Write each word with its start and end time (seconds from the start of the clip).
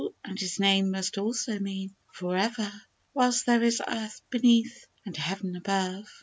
and 0.25 0.39
his 0.39 0.59
name 0.59 0.89
must 0.89 1.19
also 1.19 1.59
mean" 1.59 1.93
For 2.15 2.35
ever,'' 2.35 2.81
Whilst 3.13 3.45
there 3.45 3.61
is 3.61 3.83
Earth 3.87 4.23
beneath 4.31 4.87
and 5.05 5.15
Heav'n 5.15 5.55
above 5.55 6.11